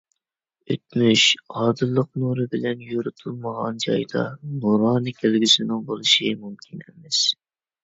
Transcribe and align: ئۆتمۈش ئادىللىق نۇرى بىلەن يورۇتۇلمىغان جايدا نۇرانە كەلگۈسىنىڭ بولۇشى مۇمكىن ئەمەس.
ئۆتمۈش 0.75 1.25
ئادىللىق 1.63 2.09
نۇرى 2.21 2.47
بىلەن 2.55 2.81
يورۇتۇلمىغان 2.87 3.79
جايدا 3.85 4.25
نۇرانە 4.57 5.15
كەلگۈسىنىڭ 5.23 5.87
بولۇشى 5.93 6.35
مۇمكىن 6.43 6.85
ئەمەس. 6.91 7.25